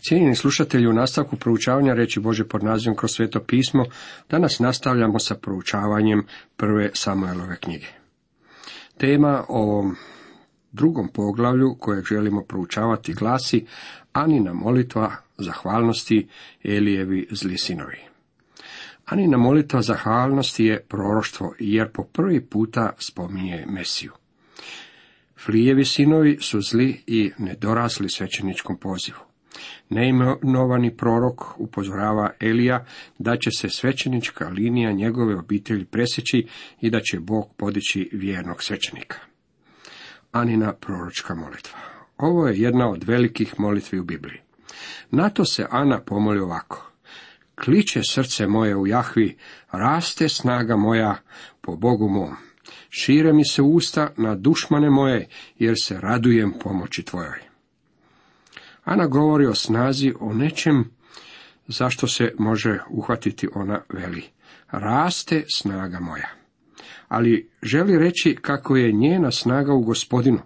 Cijenjeni 0.00 0.34
slušatelji, 0.34 0.86
u 0.86 0.92
nastavku 0.92 1.36
proučavanja 1.36 1.94
reći 1.94 2.20
Bože 2.20 2.48
pod 2.48 2.64
nazivom 2.64 2.96
kroz 2.96 3.10
sveto 3.10 3.40
pismo, 3.40 3.84
danas 4.30 4.58
nastavljamo 4.58 5.18
sa 5.18 5.34
proučavanjem 5.34 6.26
prve 6.56 6.90
Samuelove 6.94 7.56
knjige. 7.56 7.86
Tema 8.98 9.44
o 9.48 9.90
drugom 10.72 11.08
poglavlju 11.08 11.76
kojeg 11.78 12.04
želimo 12.04 12.42
proučavati 12.42 13.14
glasi 13.14 13.66
Anina 14.12 14.52
molitva 14.52 15.12
zahvalnosti 15.38 16.28
Elijevi 16.64 17.28
zli 17.30 17.58
sinovi. 17.58 17.98
Anina 19.04 19.36
molitva 19.36 19.82
zahvalnosti 19.82 20.64
je 20.64 20.80
proroštvo 20.88 21.54
jer 21.58 21.92
po 21.92 22.04
prvi 22.04 22.40
puta 22.46 22.92
spominje 22.98 23.64
Mesiju. 23.68 24.12
Flijevi 25.44 25.84
sinovi 25.84 26.38
su 26.40 26.60
zli 26.60 27.02
i 27.06 27.30
nedorasli 27.38 28.08
svećeničkom 28.08 28.78
pozivu. 28.78 29.29
Neimenovani 29.88 30.96
prorok 30.96 31.60
upozorava 31.60 32.30
Elija 32.40 32.84
da 33.18 33.36
će 33.36 33.50
se 33.50 33.68
svećenička 33.68 34.48
linija 34.48 34.92
njegove 34.92 35.36
obitelji 35.36 35.84
presjeći 35.84 36.46
i 36.80 36.90
da 36.90 37.00
će 37.00 37.20
Bog 37.20 37.54
podići 37.56 38.10
vjernog 38.12 38.62
svećenika. 38.62 39.16
Anina 40.32 40.72
proročka 40.72 41.34
molitva. 41.34 41.78
Ovo 42.18 42.48
je 42.48 42.60
jedna 42.60 42.90
od 42.90 43.04
velikih 43.04 43.54
molitvi 43.58 43.98
u 43.98 44.04
Bibliji. 44.04 44.40
Na 45.10 45.30
to 45.30 45.44
se 45.44 45.66
Ana 45.70 46.00
pomoli 46.00 46.38
ovako. 46.38 46.92
Kliče 47.64 48.00
srce 48.02 48.46
moje 48.46 48.76
u 48.76 48.86
Jahvi, 48.86 49.36
raste 49.72 50.28
snaga 50.28 50.76
moja 50.76 51.16
po 51.60 51.76
Bogu 51.76 52.08
mom. 52.08 52.36
Šire 52.90 53.32
mi 53.32 53.44
se 53.44 53.62
usta 53.62 54.12
na 54.16 54.34
dušmane 54.34 54.90
moje, 54.90 55.28
jer 55.58 55.74
se 55.82 56.00
radujem 56.00 56.52
pomoći 56.62 57.02
tvojoj. 57.02 57.49
Ana 58.90 59.06
govori 59.06 59.46
o 59.46 59.54
snazi, 59.54 60.12
o 60.20 60.34
nečem 60.34 60.90
zašto 61.66 62.06
se 62.06 62.34
može 62.38 62.78
uhvatiti 62.90 63.48
ona 63.54 63.80
veli. 63.88 64.22
Raste 64.70 65.44
snaga 65.54 66.00
moja. 66.00 66.28
Ali 67.08 67.50
želi 67.62 67.98
reći 67.98 68.36
kako 68.40 68.76
je 68.76 68.92
njena 68.92 69.30
snaga 69.30 69.72
u 69.72 69.80
gospodinu. 69.80 70.38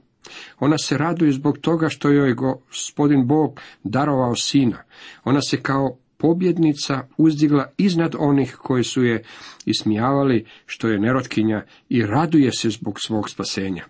Ona 0.60 0.78
se 0.78 0.98
raduje 0.98 1.32
zbog 1.32 1.58
toga 1.58 1.88
što 1.88 2.10
joj 2.10 2.34
gospodin 2.34 3.26
Bog 3.26 3.60
darovao 3.84 4.36
sina. 4.36 4.82
Ona 5.24 5.40
se 5.40 5.62
kao 5.62 5.98
pobjednica 6.16 7.08
uzdigla 7.16 7.72
iznad 7.78 8.14
onih 8.18 8.56
koji 8.62 8.84
su 8.84 9.04
je 9.04 9.24
ismijavali 9.64 10.46
što 10.66 10.88
je 10.88 11.00
nerotkinja 11.00 11.64
i 11.88 12.06
raduje 12.06 12.52
se 12.52 12.70
zbog 12.70 13.00
svog 13.00 13.30
spasenja. 13.30 13.84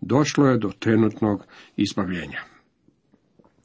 Došlo 0.00 0.46
je 0.46 0.58
do 0.58 0.72
trenutnog 0.78 1.46
izbavljenja. 1.76 2.49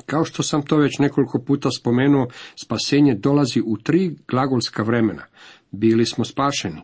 Kao 0.05 0.25
što 0.25 0.43
sam 0.43 0.61
to 0.61 0.77
već 0.77 0.99
nekoliko 0.99 1.39
puta 1.39 1.69
spomenuo, 1.71 2.27
spasenje 2.55 3.15
dolazi 3.15 3.61
u 3.65 3.77
tri 3.77 4.15
glagolska 4.27 4.83
vremena. 4.83 5.23
Bili 5.71 6.05
smo 6.05 6.25
spašeni. 6.25 6.81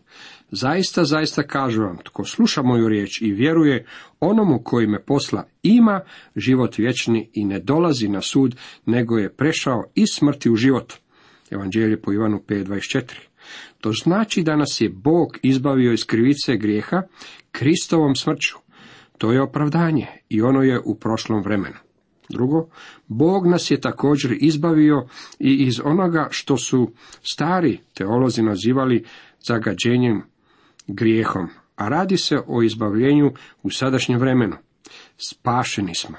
Zaista, 0.51 1.03
zaista 1.05 1.43
kažu 1.43 1.81
vam, 1.81 1.97
tko 2.03 2.25
sluša 2.25 2.61
moju 2.61 2.89
riječ 2.89 3.21
i 3.21 3.31
vjeruje 3.31 3.85
onomu 4.19 4.61
koji 4.63 4.87
me 4.87 5.03
posla, 5.03 5.47
ima 5.63 6.01
život 6.35 6.77
vječni 6.77 7.29
i 7.33 7.45
ne 7.45 7.59
dolazi 7.59 8.07
na 8.07 8.21
sud, 8.21 8.55
nego 8.85 9.17
je 9.17 9.33
prešao 9.33 9.83
iz 9.95 10.07
smrti 10.13 10.49
u 10.49 10.55
život. 10.55 10.93
Evanđelje 11.51 12.01
po 12.01 12.13
Ivanu 12.13 12.41
5.24. 12.47 13.03
To 13.81 13.91
znači 14.03 14.43
da 14.43 14.55
nas 14.55 14.81
je 14.81 14.89
Bog 14.89 15.37
izbavio 15.41 15.93
iz 15.93 16.05
krivice 16.05 16.57
grijeha 16.57 17.01
Kristovom 17.51 18.15
smrću. 18.15 18.57
To 19.17 19.31
je 19.31 19.41
opravdanje 19.41 20.07
i 20.29 20.41
ono 20.41 20.61
je 20.61 20.79
u 20.85 20.95
prošlom 20.95 21.41
vremenu. 21.43 21.75
Drugo, 22.31 22.69
Bog 23.07 23.47
nas 23.47 23.71
je 23.71 23.81
također 23.81 24.37
izbavio 24.39 25.07
i 25.39 25.53
iz 25.53 25.81
onoga 25.83 26.27
što 26.31 26.57
su 26.57 26.91
stari 27.33 27.79
teolozi 27.93 28.41
nazivali 28.41 29.05
zagađenjem 29.47 30.21
grijehom, 30.87 31.47
a 31.75 31.87
radi 31.87 32.17
se 32.17 32.39
o 32.47 32.63
izbavljenju 32.63 33.31
u 33.63 33.69
sadašnjem 33.69 34.19
vremenu. 34.19 34.55
Spašeni 35.17 35.95
smo. 35.95 36.17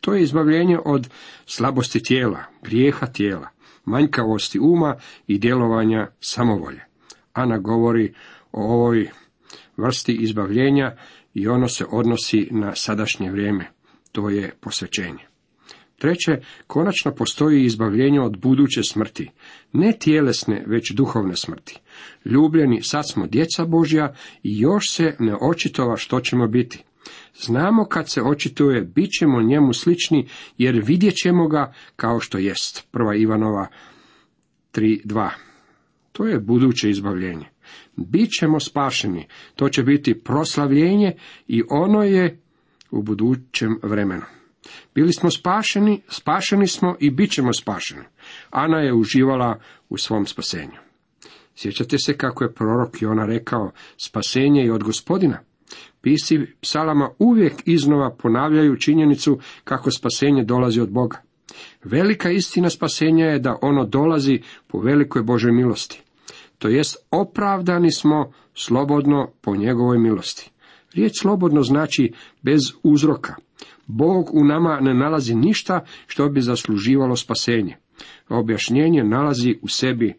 To 0.00 0.14
je 0.14 0.22
izbavljenje 0.22 0.78
od 0.84 1.08
slabosti 1.46 2.02
tijela, 2.02 2.44
grijeha 2.62 3.06
tijela, 3.06 3.48
manjkavosti 3.84 4.58
uma 4.58 4.96
i 5.26 5.38
djelovanja 5.38 6.10
samovolje. 6.20 6.84
Ana 7.32 7.58
govori 7.58 8.14
o 8.52 8.74
ovoj 8.74 9.10
vrsti 9.76 10.12
izbavljenja 10.12 10.96
i 11.34 11.48
ono 11.48 11.68
se 11.68 11.84
odnosi 11.90 12.48
na 12.50 12.74
sadašnje 12.74 13.30
vrijeme. 13.30 13.70
To 14.12 14.30
je 14.30 14.54
posvećenje. 14.60 15.26
Treće, 15.98 16.40
konačno 16.66 17.14
postoji 17.14 17.64
izbavljenje 17.64 18.20
od 18.20 18.38
buduće 18.38 18.82
smrti, 18.82 19.30
ne 19.72 19.92
tjelesne, 19.98 20.64
već 20.66 20.92
duhovne 20.92 21.36
smrti. 21.36 21.78
Ljubljeni, 22.24 22.82
sad 22.82 23.10
smo 23.10 23.26
djeca 23.26 23.64
Božja 23.64 24.14
i 24.42 24.60
još 24.60 24.90
se 24.90 25.16
ne 25.18 25.34
očitova 25.40 25.96
što 25.96 26.20
ćemo 26.20 26.48
biti. 26.48 26.84
Znamo 27.34 27.84
kad 27.84 28.10
se 28.10 28.22
očituje, 28.22 28.80
bit 28.80 29.10
ćemo 29.18 29.42
njemu 29.42 29.72
slični, 29.72 30.28
jer 30.58 30.82
vidjet 30.86 31.14
ćemo 31.14 31.48
ga 31.48 31.72
kao 31.96 32.20
što 32.20 32.38
jest. 32.38 32.88
Prva 32.90 33.16
Ivanova 33.16 33.66
3.2. 34.72 35.30
To 36.12 36.26
je 36.26 36.40
buduće 36.40 36.90
izbavljenje. 36.90 37.46
Bit 37.96 38.30
ćemo 38.38 38.60
spašeni, 38.60 39.26
to 39.54 39.68
će 39.68 39.82
biti 39.82 40.20
proslavljenje 40.20 41.12
i 41.48 41.62
ono 41.68 42.02
je 42.02 42.40
u 42.90 43.02
budućem 43.02 43.78
vremenu. 43.82 44.24
Bili 44.94 45.12
smo 45.12 45.30
spašeni, 45.30 46.02
spašeni 46.08 46.66
smo 46.66 46.96
i 47.00 47.10
bit 47.10 47.30
ćemo 47.30 47.52
spašeni. 47.52 48.04
Ana 48.50 48.78
je 48.78 48.94
uživala 48.94 49.58
u 49.88 49.98
svom 49.98 50.26
spasenju. 50.26 50.78
Sjećate 51.54 51.98
se 51.98 52.16
kako 52.16 52.44
je 52.44 52.52
prorok 52.52 53.02
Jona 53.02 53.26
rekao, 53.26 53.70
spasenje 53.96 54.62
je 54.62 54.72
od 54.72 54.82
gospodina. 54.82 55.40
Pisi 56.00 56.46
psalama 56.60 57.10
uvijek 57.18 57.52
iznova 57.64 58.16
ponavljaju 58.16 58.76
činjenicu 58.76 59.38
kako 59.64 59.90
spasenje 59.90 60.44
dolazi 60.44 60.80
od 60.80 60.90
Boga. 60.90 61.22
Velika 61.84 62.30
istina 62.30 62.70
spasenja 62.70 63.26
je 63.26 63.38
da 63.38 63.58
ono 63.62 63.84
dolazi 63.84 64.40
po 64.66 64.78
velikoj 64.80 65.22
Božoj 65.22 65.52
milosti. 65.52 66.02
To 66.58 66.68
jest 66.68 66.96
opravdani 67.10 67.92
smo 67.92 68.32
slobodno 68.54 69.30
po 69.40 69.56
njegovoj 69.56 69.98
milosti. 69.98 70.50
Riječ 70.94 71.12
slobodno 71.20 71.62
znači 71.62 72.12
bez 72.42 72.60
uzroka. 72.82 73.34
Bog 73.86 74.34
u 74.34 74.44
nama 74.44 74.80
ne 74.80 74.94
nalazi 74.94 75.34
ništa 75.34 75.84
što 76.06 76.28
bi 76.28 76.40
zasluživalo 76.40 77.16
spasenje. 77.16 77.76
Objašnjenje 78.28 79.04
nalazi 79.04 79.58
u 79.62 79.68
sebi, 79.68 80.14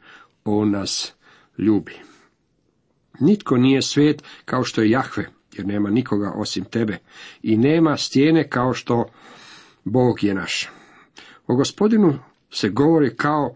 on 0.45 0.71
nas 0.71 1.13
ljubi. 1.57 1.93
Nitko 3.19 3.57
nije 3.57 3.81
svet 3.81 4.23
kao 4.45 4.63
što 4.63 4.81
je 4.81 4.89
Jahve, 4.89 5.29
jer 5.53 5.65
nema 5.67 5.89
nikoga 5.89 6.33
osim 6.35 6.65
tebe, 6.65 6.97
i 7.43 7.57
nema 7.57 7.97
stijene 7.97 8.49
kao 8.49 8.73
što 8.73 9.05
Bog 9.83 10.23
je 10.23 10.33
naš. 10.33 10.69
O 11.47 11.55
gospodinu 11.55 12.19
se 12.51 12.69
govori 12.69 13.15
kao 13.15 13.55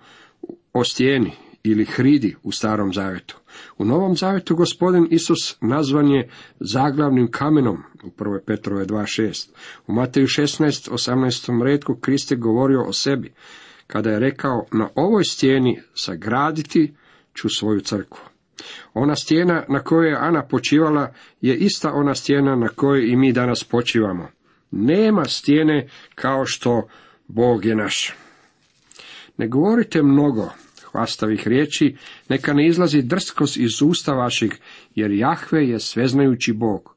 o 0.74 0.84
stijeni 0.84 1.32
ili 1.64 1.86
hridi 1.86 2.36
u 2.44 2.52
starom 2.52 2.94
zavjetu. 2.94 3.41
U 3.78 3.86
Novom 3.86 4.16
Zavjetu 4.16 4.56
gospodin 4.56 5.08
Isus 5.12 5.58
nazvan 5.62 6.08
je 6.08 6.30
zaglavnim 6.60 7.32
kamenom 7.32 7.78
u 8.04 8.10
1. 8.10 8.40
Petrove 8.46 8.86
2.6. 8.86 9.50
U 9.88 9.94
Mateju 9.94 10.28
16, 10.28 10.92
18. 10.92 11.64
redku 11.64 11.96
Kriste 11.96 12.36
govorio 12.36 12.84
o 12.84 12.94
sebi, 12.94 13.34
kada 13.88 14.10
je 14.10 14.20
rekao, 14.20 14.66
na 14.72 14.90
ovoj 14.96 15.24
stijeni 15.24 15.82
sagraditi 15.94 16.94
ću 17.36 17.50
svoju 17.50 17.80
crkvu. 17.80 18.20
Ona 18.94 19.16
stijena 19.16 19.64
na 19.70 19.80
kojoj 19.80 20.10
je 20.10 20.18
Ana 20.20 20.44
počivala 20.48 21.14
je 21.42 21.58
ista 21.58 21.92
ona 21.94 22.16
stijena 22.16 22.56
na 22.56 22.68
kojoj 22.68 23.08
i 23.08 23.16
mi 23.16 23.34
danas 23.34 23.64
počivamo. 23.64 24.28
Nema 24.72 25.26
stijene 25.26 25.90
kao 26.16 26.46
što 26.46 26.88
Bog 27.28 27.66
je 27.66 27.76
naš. 27.76 28.14
Ne 29.38 29.48
govorite 29.48 30.04
mnogo, 30.04 30.50
hvastavih 30.92 31.48
riječi, 31.48 31.96
neka 32.30 32.54
ne 32.54 32.68
izlazi 32.68 33.02
drskost 33.02 33.58
iz 33.58 33.82
usta 33.82 34.14
vaših, 34.14 34.60
jer 34.96 35.12
Jahve 35.12 35.68
je 35.68 35.80
sveznajući 35.80 36.54
Bog. 36.54 36.96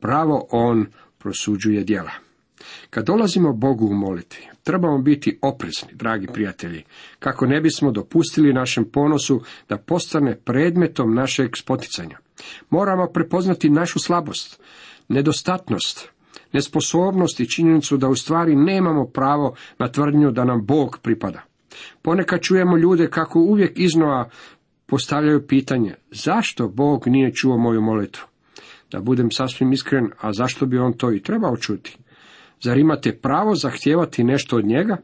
Pravo 0.00 0.46
On 0.50 0.86
prosuđuje 1.18 1.84
djela. 1.84 2.10
Kad 2.90 3.06
dolazimo 3.06 3.52
Bogu 3.52 3.86
u 3.86 3.94
molitvi, 3.94 4.42
trebamo 4.62 4.98
biti 4.98 5.38
oprezni, 5.42 5.88
dragi 5.92 6.26
prijatelji, 6.26 6.84
kako 7.18 7.46
ne 7.46 7.60
bismo 7.60 7.90
dopustili 7.90 8.52
našem 8.52 8.84
ponosu 8.84 9.42
da 9.68 9.78
postane 9.78 10.36
predmetom 10.36 11.14
našeg 11.14 11.50
spoticanja. 11.56 12.18
Moramo 12.70 13.06
prepoznati 13.06 13.70
našu 13.70 13.98
slabost, 13.98 14.60
nedostatnost, 15.08 16.08
nesposobnost 16.52 17.40
i 17.40 17.50
činjenicu 17.50 17.96
da 17.96 18.08
u 18.08 18.14
stvari 18.14 18.56
nemamo 18.56 19.06
pravo 19.06 19.54
na 19.78 19.88
tvrdnju 19.88 20.30
da 20.30 20.44
nam 20.44 20.66
Bog 20.66 20.98
pripada. 21.02 21.42
Ponekad 22.02 22.40
čujemo 22.40 22.76
ljude 22.76 23.10
kako 23.10 23.38
uvijek 23.38 23.78
iznova 23.78 24.28
postavljaju 24.86 25.46
pitanje, 25.46 25.94
zašto 26.10 26.68
Bog 26.68 27.06
nije 27.06 27.34
čuo 27.34 27.58
moju 27.58 27.80
molitvu? 27.80 28.24
Da 28.90 29.00
budem 29.00 29.30
sasvim 29.30 29.72
iskren, 29.72 30.10
a 30.20 30.32
zašto 30.32 30.66
bi 30.66 30.78
on 30.78 30.92
to 30.92 31.12
i 31.12 31.22
trebao 31.22 31.56
čuti? 31.56 31.96
Zar 32.60 32.78
imate 32.78 33.12
pravo 33.12 33.54
zahtijevati 33.54 34.24
nešto 34.24 34.56
od 34.56 34.64
njega? 34.64 34.96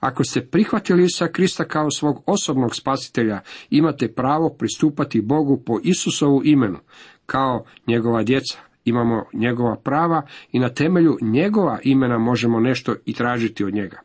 Ako 0.00 0.24
ste 0.24 0.46
prihvatili 0.46 1.04
Isusa 1.04 1.28
Krista 1.28 1.64
kao 1.64 1.90
svog 1.90 2.22
osobnog 2.26 2.76
spasitelja, 2.76 3.40
imate 3.70 4.12
pravo 4.12 4.50
pristupati 4.58 5.20
Bogu 5.20 5.62
po 5.66 5.80
Isusovu 5.84 6.42
imenu, 6.44 6.78
kao 7.26 7.64
njegova 7.86 8.22
djeca. 8.22 8.58
Imamo 8.84 9.24
njegova 9.32 9.76
prava 9.76 10.22
i 10.52 10.58
na 10.58 10.68
temelju 10.68 11.16
njegova 11.22 11.78
imena 11.82 12.18
možemo 12.18 12.60
nešto 12.60 12.94
i 13.04 13.14
tražiti 13.14 13.64
od 13.64 13.74
njega. 13.74 14.00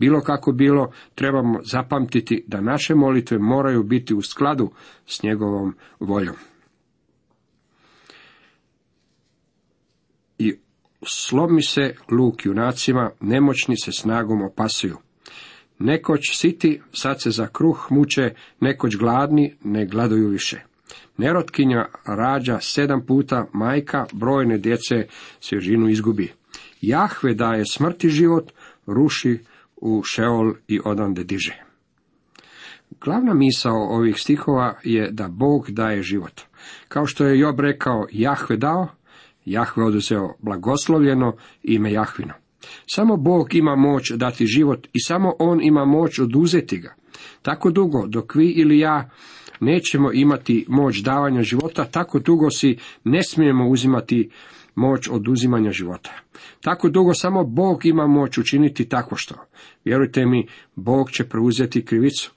Bilo 0.00 0.20
kako 0.20 0.52
bilo, 0.52 0.92
trebamo 1.14 1.60
zapamtiti 1.62 2.44
da 2.46 2.60
naše 2.60 2.94
molitve 2.94 3.38
moraju 3.38 3.82
biti 3.82 4.14
u 4.14 4.22
skladu 4.22 4.70
s 5.06 5.22
njegovom 5.22 5.74
voljom. 6.00 6.34
I 10.38 10.54
slomi 11.06 11.62
se 11.62 11.94
luk 12.10 12.46
junacima, 12.46 13.10
nemoćni 13.20 13.76
se 13.76 13.92
snagom 13.92 14.42
opasuju. 14.42 14.96
Nekoć 15.78 16.20
siti, 16.32 16.80
sad 16.92 17.22
se 17.22 17.30
za 17.30 17.46
kruh 17.46 17.86
muče, 17.90 18.34
nekoć 18.60 18.96
gladni, 18.96 19.54
ne 19.64 19.86
gladuju 19.86 20.28
više. 20.28 20.60
Nerotkinja 21.16 21.86
rađa 22.06 22.58
sedam 22.60 23.06
puta, 23.06 23.46
majka 23.52 24.06
brojne 24.12 24.58
djece 24.58 25.06
svježinu 25.40 25.88
izgubi. 25.88 26.32
Jahve 26.80 27.34
daje 27.34 27.64
smrti 27.72 28.08
život, 28.08 28.52
ruši 28.86 29.38
u 29.80 30.02
Šeol 30.04 30.54
i 30.68 30.80
odande 30.84 31.24
diže. 31.24 31.62
Glavna 33.04 33.34
misao 33.34 33.76
ovih 33.76 34.16
stihova 34.16 34.78
je 34.84 35.10
da 35.10 35.28
Bog 35.28 35.70
daje 35.70 36.02
život. 36.02 36.40
Kao 36.88 37.06
što 37.06 37.24
je 37.24 37.38
Job 37.38 37.60
rekao, 37.60 38.06
Jahve 38.12 38.56
dao, 38.56 38.88
Jahve 39.44 39.84
oduzeo 39.84 40.34
blagoslovljeno 40.38 41.36
ime 41.62 41.92
Jahvino. 41.92 42.34
Samo 42.86 43.16
Bog 43.16 43.54
ima 43.54 43.76
moć 43.76 44.10
dati 44.10 44.46
život 44.46 44.86
i 44.92 45.00
samo 45.00 45.34
On 45.38 45.62
ima 45.62 45.84
moć 45.84 46.18
oduzeti 46.18 46.78
ga. 46.78 46.94
Tako 47.42 47.70
dugo 47.70 48.06
dok 48.06 48.34
vi 48.34 48.46
ili 48.46 48.78
ja 48.78 49.10
nećemo 49.60 50.12
imati 50.12 50.64
moć 50.68 50.98
davanja 50.98 51.42
života, 51.42 51.84
tako 51.84 52.18
dugo 52.18 52.50
si 52.50 52.78
ne 53.04 53.22
smijemo 53.22 53.68
uzimati 53.68 54.30
moć 54.74 55.08
oduzimanja 55.10 55.70
života. 55.70 56.10
Tako 56.60 56.88
dugo 56.88 57.14
samo 57.14 57.44
Bog 57.44 57.86
ima 57.86 58.06
moć 58.06 58.38
učiniti 58.38 58.88
tako 58.88 59.16
što. 59.16 59.34
Vjerujte 59.84 60.26
mi, 60.26 60.46
Bog 60.76 61.10
će 61.10 61.24
preuzeti 61.24 61.84
krivicu. 61.84 62.32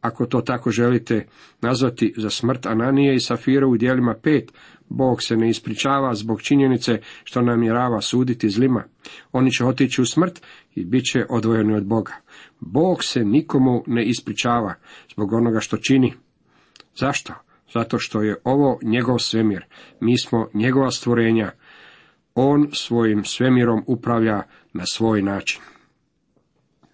Ako 0.00 0.26
to 0.26 0.40
tako 0.40 0.70
želite 0.70 1.26
nazvati 1.60 2.14
za 2.16 2.30
smrt 2.30 2.66
Ananije 2.66 3.14
i 3.14 3.20
Safira 3.20 3.66
u 3.66 3.76
dijelima 3.76 4.14
pet, 4.22 4.52
Bog 4.88 5.22
se 5.22 5.36
ne 5.36 5.48
ispričava 5.48 6.14
zbog 6.14 6.42
činjenice 6.42 7.00
što 7.24 7.42
namjerava 7.42 8.00
suditi 8.00 8.50
zlima. 8.50 8.84
Oni 9.32 9.50
će 9.50 9.64
otići 9.64 10.02
u 10.02 10.06
smrt 10.06 10.42
i 10.74 10.84
bit 10.84 11.04
će 11.04 11.26
odvojeni 11.30 11.74
od 11.74 11.86
Boga. 11.86 12.12
Bog 12.60 13.04
se 13.04 13.24
nikomu 13.24 13.82
ne 13.86 14.04
ispričava 14.04 14.74
zbog 15.12 15.32
onoga 15.32 15.60
što 15.60 15.76
čini. 15.76 16.14
Zašto? 16.96 17.34
Zato 17.74 17.98
što 17.98 18.22
je 18.22 18.36
ovo 18.44 18.78
njegov 18.82 19.18
svemir. 19.18 19.64
Mi 20.00 20.18
smo 20.18 20.48
njegova 20.54 20.90
stvorenja. 20.90 21.50
On 22.38 22.68
svojim 22.72 23.24
svemirom 23.24 23.84
upravlja 23.86 24.42
na 24.72 24.86
svoj 24.86 25.22
način. 25.22 25.60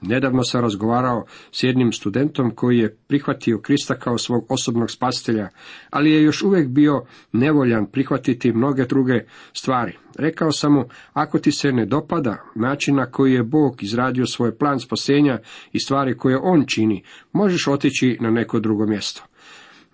Nedavno 0.00 0.44
sam 0.44 0.60
razgovarao 0.60 1.24
s 1.52 1.62
jednim 1.62 1.92
studentom 1.92 2.50
koji 2.54 2.78
je 2.78 2.96
prihvatio 3.06 3.58
Krista 3.58 3.94
kao 3.94 4.18
svog 4.18 4.46
osobnog 4.48 4.90
spasitelja, 4.90 5.48
ali 5.90 6.10
je 6.10 6.22
još 6.22 6.42
uvijek 6.42 6.68
bio 6.68 7.04
nevoljan 7.32 7.86
prihvatiti 7.86 8.52
mnoge 8.52 8.84
druge 8.84 9.20
stvari. 9.52 9.98
Rekao 10.18 10.52
sam 10.52 10.72
mu, 10.72 10.84
ako 11.12 11.38
ti 11.38 11.52
se 11.52 11.72
ne 11.72 11.86
dopada 11.86 12.44
način 12.54 12.96
na 12.96 13.06
koji 13.06 13.32
je 13.32 13.42
Bog 13.42 13.82
izradio 13.82 14.26
svoj 14.26 14.58
plan 14.58 14.80
spasenja 14.80 15.38
i 15.72 15.80
stvari 15.80 16.16
koje 16.16 16.38
on 16.42 16.64
čini, 16.66 17.04
možeš 17.32 17.68
otići 17.68 18.18
na 18.20 18.30
neko 18.30 18.60
drugo 18.60 18.86
mjesto. 18.86 19.22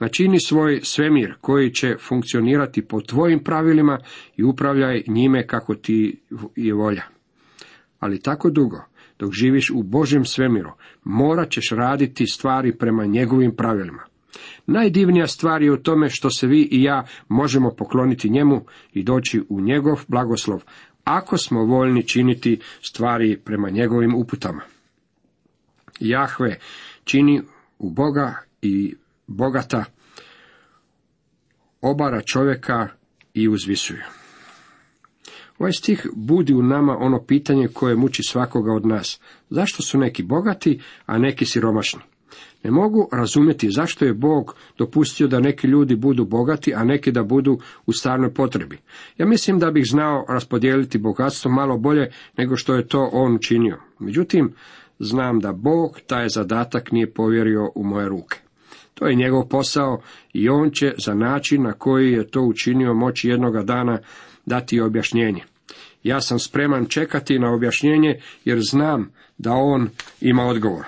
Načini 0.01 0.41
svoj 0.41 0.81
svemir 0.83 1.35
koji 1.41 1.71
će 1.71 1.97
funkcionirati 2.09 2.83
po 2.83 3.01
tvojim 3.01 3.45
pravilima 3.45 3.99
i 4.37 4.45
upravljaj 4.45 5.03
njime 5.07 5.47
kako 5.47 5.75
ti 5.75 6.21
je 6.57 6.75
volja. 6.75 7.03
Ali 7.99 8.23
tako 8.23 8.51
dugo, 8.51 8.85
dok 9.19 9.33
živiš 9.33 9.71
u 9.71 9.83
Božjem 9.83 10.25
svemiru, 10.25 10.71
morat 11.05 11.51
ćeš 11.51 11.71
raditi 11.71 12.27
stvari 12.27 12.77
prema 12.79 13.07
njegovim 13.07 13.57
pravilima. 13.57 14.03
Najdivnija 14.67 15.27
stvar 15.27 15.63
je 15.63 15.73
u 15.73 15.77
tome 15.77 16.09
što 16.11 16.31
se 16.31 16.47
vi 16.47 16.69
i 16.71 16.83
ja 16.83 17.07
možemo 17.29 17.71
pokloniti 17.71 18.31
njemu 18.31 18.65
i 18.93 19.03
doći 19.03 19.43
u 19.49 19.61
njegov 19.61 20.05
blagoslov, 20.09 20.63
ako 21.05 21.37
smo 21.37 21.65
voljni 21.65 22.07
činiti 22.07 22.61
stvari 22.81 23.39
prema 23.45 23.71
njegovim 23.71 24.15
uputama. 24.15 24.61
Jahve 26.01 26.59
čini 27.05 27.43
u 27.79 27.91
Boga 27.91 28.35
i 28.63 28.95
bogata, 29.29 29.85
obara 31.81 32.21
čovjeka 32.21 32.89
i 33.35 33.49
uzvisuje. 33.49 34.07
Ovaj 35.59 35.73
stih 35.73 36.07
budi 36.15 36.55
u 36.55 36.63
nama 36.63 36.97
ono 36.99 37.23
pitanje 37.23 37.69
koje 37.69 37.97
muči 37.97 38.23
svakoga 38.23 38.73
od 38.73 38.87
nas. 38.87 39.21
Zašto 39.51 39.83
su 39.83 39.99
neki 39.99 40.23
bogati, 40.23 40.81
a 41.07 41.19
neki 41.19 41.47
siromašni? 41.47 42.01
Ne 42.65 42.71
mogu 42.71 43.09
razumjeti 43.13 43.71
zašto 43.71 44.05
je 44.05 44.15
Bog 44.15 44.55
dopustio 44.79 45.29
da 45.29 45.41
neki 45.41 45.67
ljudi 45.67 45.97
budu 45.97 46.25
bogati, 46.25 46.75
a 46.75 46.85
neki 46.85 47.13
da 47.13 47.23
budu 47.23 47.59
u 47.87 47.93
stvarnoj 47.93 48.35
potrebi. 48.35 48.79
Ja 49.19 49.27
mislim 49.27 49.59
da 49.59 49.71
bih 49.71 49.85
znao 49.91 50.25
raspodijeliti 50.29 50.99
bogatstvo 50.99 51.51
malo 51.51 51.79
bolje 51.79 52.11
nego 52.37 52.57
što 52.57 52.75
je 52.75 52.89
to 52.89 53.11
on 53.13 53.35
učinio. 53.35 53.79
Međutim, 53.99 54.55
znam 54.99 55.41
da 55.41 55.53
Bog 55.53 56.01
taj 56.07 56.29
zadatak 56.29 56.93
nije 56.93 57.13
povjerio 57.13 57.71
u 57.75 57.85
moje 57.85 58.09
ruke. 58.09 58.48
To 58.99 59.07
je 59.07 59.15
njegov 59.15 59.49
posao 59.49 60.01
i 60.33 60.49
on 60.49 60.71
će 60.71 60.95
za 60.99 61.15
način 61.15 61.63
na 61.63 61.73
koji 61.73 62.13
je 62.13 62.31
to 62.31 62.43
učinio 62.43 62.95
moći 62.95 63.29
jednoga 63.29 63.63
dana 63.63 63.99
dati 64.47 64.81
objašnjenje. 64.81 65.43
Ja 66.03 66.21
sam 66.21 66.39
spreman 66.39 66.87
čekati 66.87 67.39
na 67.39 67.55
objašnjenje 67.55 68.21
jer 68.45 68.59
znam 68.61 69.11
da 69.39 69.53
on 69.53 69.89
ima 70.21 70.47
odgovor. 70.47 70.85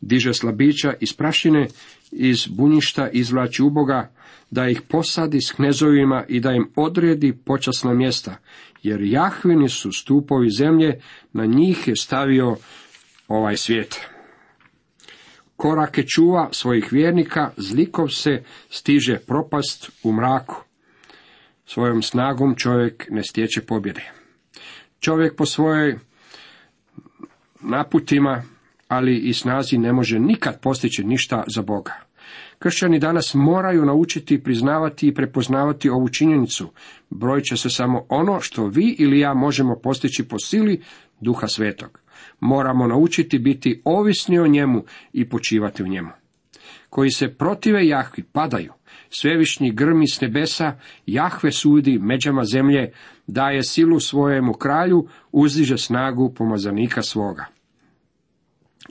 Diže 0.00 0.34
slabića 0.34 0.94
iz 1.00 1.12
prašine, 1.12 1.66
iz 2.12 2.46
bunjišta 2.46 3.08
izvlači 3.08 3.62
uboga, 3.62 4.10
da 4.50 4.68
ih 4.68 4.82
posadi 4.88 5.40
s 5.40 5.52
knezovima 5.52 6.24
i 6.28 6.40
da 6.40 6.52
im 6.52 6.70
odredi 6.76 7.38
počasna 7.44 7.94
mjesta, 7.94 8.36
jer 8.82 9.00
Jahvini 9.02 9.68
su 9.68 9.92
stupovi 9.92 10.50
zemlje, 10.58 11.00
na 11.32 11.46
njih 11.46 11.88
je 11.88 11.96
stavio 11.96 12.56
ovaj 13.28 13.56
svijet. 13.56 14.00
Korake 15.56 16.02
čuva 16.02 16.48
svojih 16.52 16.92
vjernika, 16.92 17.50
zlikov 17.56 18.08
se 18.08 18.42
stiže 18.70 19.18
propast 19.18 19.90
u 20.02 20.12
mraku. 20.12 20.56
Svojom 21.66 22.02
snagom 22.02 22.54
čovjek 22.56 23.06
ne 23.10 23.22
stječe 23.22 23.60
pobjede. 23.60 24.12
Čovjek 25.00 25.36
po 25.36 25.46
svojoj 25.46 25.98
naputima, 27.60 28.42
ali 28.88 29.16
i 29.18 29.32
snazi 29.32 29.78
ne 29.78 29.92
može 29.92 30.18
nikad 30.18 30.60
postići 30.60 31.04
ništa 31.04 31.44
za 31.46 31.62
Boga. 31.62 32.06
Kršćani 32.58 32.98
danas 32.98 33.34
moraju 33.34 33.84
naučiti 33.84 34.42
priznavati 34.42 35.08
i 35.08 35.14
prepoznavati 35.14 35.90
ovu 35.90 36.08
činjenicu. 36.08 36.72
Broj 37.10 37.42
će 37.42 37.56
se 37.56 37.70
samo 37.70 38.06
ono 38.08 38.40
što 38.40 38.66
vi 38.66 38.96
ili 38.98 39.18
ja 39.18 39.34
možemo 39.34 39.76
postići 39.82 40.28
po 40.28 40.38
sili 40.38 40.82
duha 41.20 41.46
svetog. 41.46 42.05
Moramo 42.40 42.86
naučiti 42.86 43.38
biti 43.38 43.82
ovisni 43.84 44.38
o 44.38 44.46
njemu 44.46 44.84
i 45.12 45.28
počivati 45.28 45.82
u 45.82 45.88
njemu. 45.88 46.10
Koji 46.90 47.10
se 47.10 47.28
protive 47.28 47.86
Jahvi 47.86 48.22
padaju. 48.32 48.72
Svevišnji 49.10 49.72
grmi 49.72 50.08
s 50.08 50.20
nebesa, 50.20 50.78
Jahve 51.06 51.52
sudi 51.52 51.98
međama 51.98 52.44
zemlje, 52.44 52.92
daje 53.26 53.62
silu 53.62 54.00
svojemu 54.00 54.52
kralju, 54.52 55.08
uzdiže 55.32 55.78
snagu 55.78 56.34
pomazanika 56.34 57.02
svoga. 57.02 57.46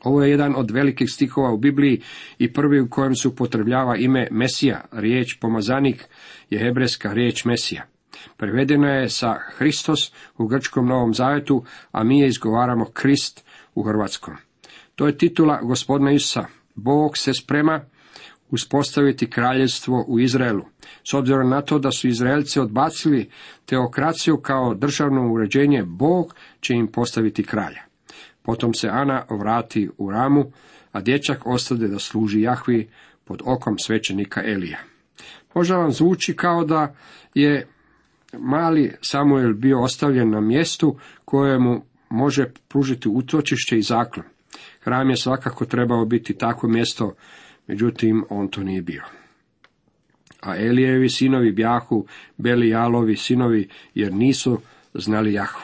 Ovo 0.03 0.23
je 0.23 0.31
jedan 0.31 0.53
od 0.55 0.71
velikih 0.71 1.09
stihova 1.09 1.53
u 1.53 1.57
Bibliji 1.57 2.01
i 2.37 2.53
prvi 2.53 2.81
u 2.81 2.89
kojem 2.89 3.15
se 3.15 3.27
upotrebljava 3.27 3.97
ime 3.97 4.27
Mesija, 4.31 4.85
riječ 4.91 5.37
pomazanik 5.39 6.05
je 6.49 6.59
hebrejska 6.59 7.13
riječ 7.13 7.45
Mesija. 7.45 7.94
Prevedena 8.37 8.89
je 8.89 9.09
sa 9.09 9.39
Hristos 9.57 10.11
u 10.37 10.47
grčkom 10.47 10.87
Novom 10.87 11.13
Zavetu, 11.13 11.63
a 11.91 12.03
mi 12.03 12.19
je 12.19 12.27
izgovaramo 12.27 12.85
Krist 12.85 13.45
u 13.75 13.83
hrvatskom. 13.83 14.35
To 14.95 15.07
je 15.07 15.17
titula 15.17 15.61
gospodina 15.61 16.11
Isusa. 16.11 16.45
Bog 16.75 17.17
se 17.17 17.33
sprema 17.33 17.81
uspostaviti 18.49 19.29
kraljevstvo 19.29 20.05
u 20.07 20.19
Izraelu. 20.19 20.65
S 21.11 21.13
obzirom 21.13 21.49
na 21.49 21.61
to 21.61 21.79
da 21.79 21.91
su 21.91 22.07
Izraelci 22.07 22.59
odbacili 22.59 23.29
teokraciju 23.65 24.37
kao 24.37 24.73
državno 24.73 25.33
uređenje, 25.33 25.83
Bog 25.83 26.35
će 26.59 26.73
im 26.73 26.87
postaviti 26.87 27.43
kralja. 27.43 27.81
Potom 28.41 28.73
se 28.73 28.87
Ana 28.87 29.25
vrati 29.29 29.89
u 29.97 30.11
ramu, 30.11 30.51
a 30.91 31.01
dječak 31.01 31.47
ostade 31.47 31.87
da 31.87 31.99
služi 31.99 32.41
Jahvi 32.41 32.89
pod 33.25 33.41
okom 33.45 33.79
svećenika 33.79 34.41
Elija. 34.45 34.79
Možda 35.53 35.77
vam 35.77 35.91
zvuči 35.91 36.35
kao 36.35 36.65
da 36.65 36.95
je 37.33 37.67
mali 38.33 38.91
Samuel 39.01 39.53
bio 39.53 39.81
ostavljen 39.81 40.29
na 40.29 40.41
mjestu 40.41 40.97
kojemu 41.25 41.85
može 42.09 42.45
pružiti 42.67 43.09
utočište 43.09 43.77
i 43.77 43.81
zaklon. 43.81 44.25
Hram 44.81 45.09
je 45.09 45.17
svakako 45.17 45.65
trebao 45.65 46.05
biti 46.05 46.37
takvo 46.37 46.69
mjesto, 46.69 47.15
međutim 47.67 48.25
on 48.29 48.47
to 48.47 48.63
nije 48.63 48.81
bio. 48.81 49.03
A 50.41 50.57
Elijevi 50.57 51.09
sinovi 51.09 51.51
bjahu, 51.51 52.05
Belijalovi 52.37 53.15
sinovi, 53.15 53.69
jer 53.95 54.13
nisu 54.13 54.61
znali 54.93 55.33
Jahvu. 55.33 55.61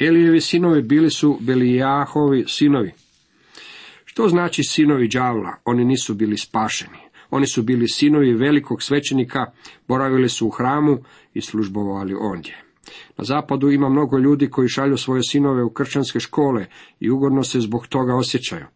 Elijevi 0.00 0.40
sinovi 0.40 0.82
bili 0.82 1.10
su 1.10 1.38
Belijahovi 1.40 2.44
sinovi. 2.48 2.92
Što 4.04 4.28
znači 4.28 4.62
sinovi 4.64 5.08
đavla? 5.08 5.56
Oni 5.64 5.84
nisu 5.84 6.14
bili 6.14 6.38
spašeni. 6.38 6.98
Oni 7.30 7.46
su 7.46 7.62
bili 7.62 7.88
sinovi 7.88 8.34
velikog 8.34 8.82
svećenika, 8.82 9.46
boravili 9.88 10.28
su 10.28 10.46
u 10.46 10.50
hramu 10.50 10.98
i 11.36 11.40
službovali 11.40 12.14
ondje. 12.20 12.62
Na 13.18 13.24
zapadu 13.24 13.70
ima 13.70 13.88
mnogo 13.88 14.18
ljudi 14.18 14.50
koji 14.50 14.68
šalju 14.68 14.96
svoje 14.96 15.22
sinove 15.22 15.64
u 15.64 15.70
kršćanske 15.70 16.20
škole 16.20 16.66
i 17.00 17.10
ugodno 17.10 17.42
se 17.42 17.60
zbog 17.60 17.86
toga 17.86 18.14
osjećaju. 18.14 18.66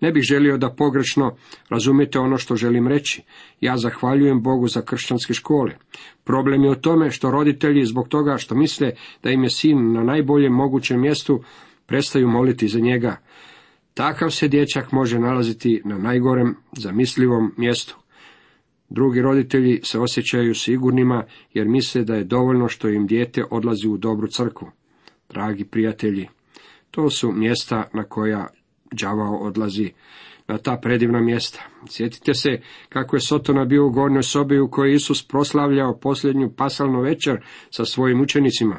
Ne 0.00 0.12
bih 0.12 0.22
želio 0.22 0.58
da 0.58 0.74
pogrešno 0.74 1.36
razumijete 1.68 2.18
ono 2.18 2.38
što 2.38 2.56
želim 2.56 2.88
reći. 2.88 3.22
Ja 3.60 3.76
zahvaljujem 3.76 4.42
Bogu 4.42 4.68
za 4.68 4.82
kršćanske 4.82 5.34
škole. 5.34 5.72
Problem 6.24 6.64
je 6.64 6.70
u 6.70 6.74
tome 6.74 7.10
što 7.10 7.30
roditelji 7.30 7.84
zbog 7.84 8.08
toga 8.08 8.36
što 8.36 8.54
misle 8.54 8.92
da 9.22 9.30
im 9.30 9.42
je 9.42 9.50
sin 9.50 9.92
na 9.92 10.02
najboljem 10.02 10.52
mogućem 10.52 11.00
mjestu 11.00 11.42
prestaju 11.86 12.28
moliti 12.28 12.68
za 12.68 12.80
njega. 12.80 13.16
Takav 13.94 14.30
se 14.30 14.48
dječak 14.48 14.92
može 14.92 15.18
nalaziti 15.18 15.82
na 15.84 15.98
najgorem 15.98 16.56
zamislivom 16.72 17.54
mjestu. 17.56 17.96
Drugi 18.90 19.22
roditelji 19.22 19.80
se 19.82 19.98
osjećaju 19.98 20.54
sigurnima 20.54 21.24
jer 21.54 21.68
misle 21.68 22.04
da 22.04 22.14
je 22.14 22.24
dovoljno 22.24 22.68
što 22.68 22.88
im 22.88 23.06
dijete 23.06 23.44
odlazi 23.50 23.88
u 23.88 23.96
dobru 23.96 24.26
crkvu. 24.26 24.70
Dragi 25.28 25.64
prijatelji, 25.64 26.28
to 26.90 27.10
su 27.10 27.32
mjesta 27.32 27.88
na 27.94 28.04
koja 28.04 28.46
đavao 28.92 29.36
odlazi 29.36 29.90
na 30.48 30.58
ta 30.58 30.78
predivna 30.82 31.20
mjesta. 31.20 31.62
Sjetite 31.88 32.34
se 32.34 32.60
kako 32.88 33.16
je 33.16 33.20
Sotona 33.20 33.64
bio 33.64 33.86
u 33.86 33.90
gornjoj 33.90 34.22
sobi 34.22 34.58
u 34.58 34.70
kojoj 34.70 34.94
Isus 34.94 35.28
proslavljao 35.28 35.98
posljednju 35.98 36.52
pasalnu 36.56 37.00
večer 37.00 37.44
sa 37.70 37.84
svojim 37.84 38.20
učenicima. 38.20 38.78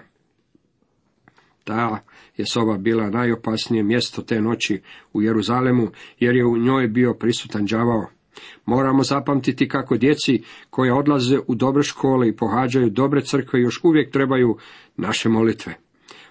Ta 1.63 2.04
je 2.38 2.46
soba 2.46 2.78
bila 2.78 3.10
najopasnije 3.10 3.84
mjesto 3.84 4.22
te 4.22 4.42
noći 4.42 4.82
u 5.13 5.22
Jeruzalemu, 5.22 5.88
jer 6.20 6.36
je 6.36 6.46
u 6.46 6.58
njoj 6.58 6.88
bio 6.88 7.13
prisutan 7.13 7.66
đavao. 7.66 8.19
Moramo 8.65 9.03
zapamtiti 9.03 9.67
kako 9.67 9.98
djeci 9.98 10.43
koja 10.69 10.96
odlaze 10.96 11.39
u 11.48 11.55
dobre 11.55 11.84
škole 11.84 12.29
i 12.29 12.36
pohađaju 12.36 12.89
dobre 12.89 13.22
crkve 13.22 13.62
još 13.62 13.79
uvijek 13.84 14.12
trebaju 14.12 14.58
naše 14.98 15.29
molitve. 15.29 15.74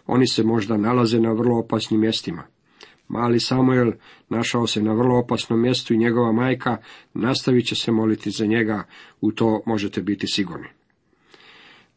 Oni 0.06 0.26
se 0.26 0.44
možda 0.44 0.76
nalaze 0.76 1.20
na 1.20 1.32
vrlo 1.32 1.58
opasnim 1.58 2.00
mjestima. 2.00 2.42
Mali 3.08 3.40
Samuel 3.40 3.92
našao 4.28 4.66
se 4.66 4.82
na 4.82 4.92
vrlo 4.92 5.18
opasnom 5.18 5.62
mjestu 5.62 5.94
i 5.94 5.98
njegova 5.98 6.32
majka 6.32 6.76
nastavit 7.14 7.66
će 7.66 7.74
se 7.74 7.92
moliti 7.92 8.30
za 8.30 8.46
njega, 8.46 8.84
u 9.20 9.32
to 9.32 9.62
možete 9.66 10.02
biti 10.02 10.26
sigurni. 10.26 10.68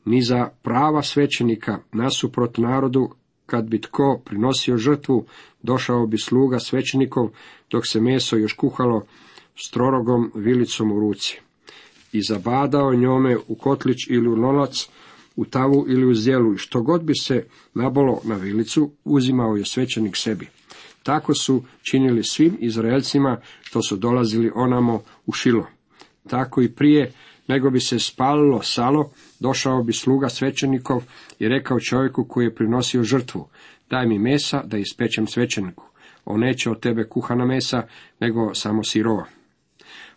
Ni 0.05 0.21
za 0.21 0.49
prava 0.61 1.01
svećenika 1.01 1.79
nasuprot 1.91 2.57
narodu, 2.57 3.09
kad 3.45 3.69
bi 3.69 3.81
tko 3.81 4.21
prinosio 4.25 4.77
žrtvu, 4.77 5.25
došao 5.63 6.07
bi 6.07 6.17
sluga 6.17 6.59
svećenikov, 6.59 7.29
dok 7.71 7.87
se 7.87 8.01
meso 8.01 8.37
još 8.37 8.53
kuhalo 8.53 9.05
s 9.55 9.71
vilicom 10.35 10.91
u 10.91 10.99
ruci. 10.99 11.39
I 12.11 12.21
zabadao 12.21 12.93
njome 12.93 13.37
u 13.47 13.55
kotlić 13.55 13.97
ili 14.09 14.27
u 14.27 14.35
nolac, 14.35 14.89
u 15.35 15.45
tavu 15.45 15.85
ili 15.87 16.05
u 16.05 16.13
zdjelu, 16.13 16.53
i 16.53 16.57
što 16.57 16.81
god 16.81 17.03
bi 17.03 17.15
se 17.15 17.45
nabolo 17.73 18.21
na 18.23 18.35
vilicu, 18.35 18.91
uzimao 19.03 19.55
je 19.55 19.65
svećenik 19.65 20.17
sebi. 20.17 20.47
Tako 21.03 21.33
su 21.33 21.63
činili 21.81 22.23
svim 22.23 22.57
Izraelcima 22.59 23.37
što 23.61 23.81
su 23.81 23.97
dolazili 23.97 24.51
onamo 24.55 25.01
u 25.25 25.31
Šilo. 25.31 25.67
Tako 26.27 26.61
i 26.61 26.71
prije 26.71 27.11
nego 27.47 27.69
bi 27.69 27.79
se 27.79 27.99
spalilo 27.99 28.61
salo, 28.61 29.11
došao 29.39 29.83
bi 29.83 29.93
sluga 29.93 30.29
svećenikov 30.29 31.03
i 31.39 31.47
rekao 31.47 31.79
čovjeku 31.79 32.25
koji 32.29 32.45
je 32.45 32.55
prinosio 32.55 33.03
žrtvu, 33.03 33.47
daj 33.89 34.07
mi 34.07 34.19
mesa 34.19 34.63
da 34.63 34.77
ispečem 34.77 35.27
svećeniku. 35.27 35.83
On 36.25 36.39
neće 36.39 36.69
od 36.69 36.79
tebe 36.79 37.07
kuhana 37.09 37.45
mesa, 37.45 37.83
nego 38.19 38.55
samo 38.55 38.83
sirova. 38.83 39.25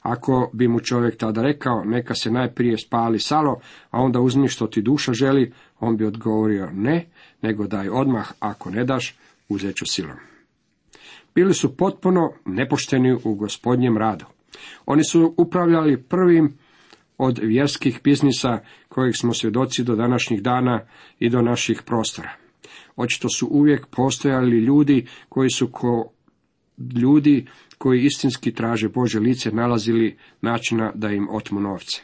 Ako 0.04 0.50
bi 0.52 0.68
mu 0.68 0.80
čovjek 0.80 1.16
tada 1.16 1.42
rekao, 1.42 1.84
neka 1.84 2.14
se 2.14 2.30
najprije 2.30 2.78
spali 2.78 3.20
salo, 3.20 3.60
a 3.90 4.00
onda 4.00 4.20
uzmi 4.20 4.48
što 4.48 4.66
ti 4.66 4.82
duša 4.82 5.12
želi, 5.12 5.52
on 5.80 5.96
bi 5.96 6.04
odgovorio 6.04 6.70
ne, 6.72 7.06
nego 7.42 7.66
daj 7.66 7.88
odmah, 7.88 8.32
ako 8.40 8.70
ne 8.70 8.84
daš, 8.84 9.16
uzet 9.48 9.76
ću 9.76 9.84
silom. 9.86 10.16
Bili 11.34 11.54
su 11.54 11.76
potpuno 11.76 12.32
nepošteni 12.44 13.18
u 13.24 13.34
gospodnjem 13.34 13.98
radu. 13.98 14.24
Oni 14.86 15.04
su 15.04 15.34
upravljali 15.36 16.02
prvim 16.02 16.58
od 17.18 17.38
vjerskih 17.42 18.00
biznisa 18.04 18.58
kojih 18.88 19.16
smo 19.16 19.34
svjedoci 19.34 19.84
do 19.84 19.96
današnjih 19.96 20.42
dana 20.42 20.80
i 21.18 21.30
do 21.30 21.42
naših 21.42 21.82
prostora. 21.82 22.30
Očito 22.96 23.28
su 23.28 23.46
uvijek 23.46 23.86
postojali 23.86 24.58
ljudi 24.58 25.06
koji 25.28 25.50
su 25.50 25.68
ko 25.72 26.13
ljudi 26.78 27.46
koji 27.78 28.04
istinski 28.04 28.52
traže 28.52 28.88
Bože 28.88 29.20
lice 29.20 29.50
nalazili 29.50 30.16
načina 30.40 30.92
da 30.94 31.08
im 31.08 31.28
otmu 31.30 31.60
novce. 31.60 32.02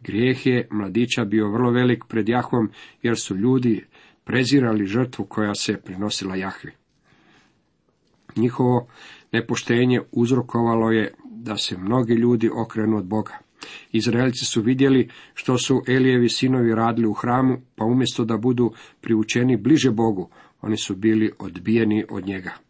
Grijeh 0.00 0.46
je 0.46 0.68
mladića 0.70 1.24
bio 1.24 1.50
vrlo 1.50 1.70
velik 1.70 2.04
pred 2.08 2.28
Jahvom, 2.28 2.70
jer 3.02 3.16
su 3.18 3.36
ljudi 3.36 3.84
prezirali 4.24 4.86
žrtvu 4.86 5.24
koja 5.24 5.54
se 5.54 5.76
prinosila 5.84 6.36
Jahvi. 6.36 6.72
Njihovo 8.36 8.88
nepoštenje 9.32 10.00
uzrokovalo 10.12 10.90
je 10.90 11.14
da 11.30 11.56
se 11.56 11.78
mnogi 11.78 12.14
ljudi 12.14 12.50
okrenu 12.54 12.96
od 12.96 13.04
Boga. 13.04 13.38
Izraelci 13.92 14.44
su 14.44 14.62
vidjeli 14.62 15.08
što 15.34 15.58
su 15.58 15.82
Elijevi 15.88 16.28
sinovi 16.28 16.74
radili 16.74 17.06
u 17.06 17.12
hramu, 17.12 17.56
pa 17.76 17.84
umjesto 17.84 18.24
da 18.24 18.36
budu 18.36 18.72
priučeni 19.00 19.56
bliže 19.56 19.90
Bogu, 19.90 20.30
oni 20.60 20.76
su 20.76 20.96
bili 20.96 21.32
odbijeni 21.38 22.04
od 22.10 22.26
njega. 22.26 22.67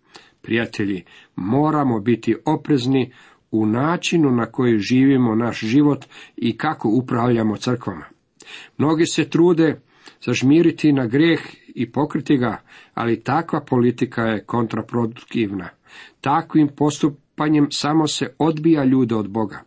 Prijatelji, 0.49 1.05
moramo 1.37 2.01
biti 2.01 2.37
oprezni 2.45 3.13
u 3.51 3.67
načinu 3.67 4.31
na 4.31 4.47
koji 4.47 4.79
živimo 4.79 5.35
naš 5.35 5.61
život 5.61 6.05
i 6.37 6.57
kako 6.57 6.89
upravljamo 6.89 7.57
crkvama. 7.57 8.05
Mnogi 8.79 9.07
se 9.07 9.29
trude 9.29 9.81
zažmiriti 10.25 10.93
na 10.93 11.07
grijeh 11.07 11.41
i 11.75 11.93
pokriti 11.93 12.37
ga, 12.37 12.63
ali 12.95 13.23
takva 13.23 13.61
politika 13.61 14.23
je 14.23 14.45
kontraproduktivna. 14.45 15.69
Takvim 16.21 16.69
postupanjem 16.77 17.67
samo 17.71 18.07
se 18.07 18.35
odbija 18.39 18.85
ljude 18.85 19.15
od 19.15 19.31
Boga. 19.31 19.61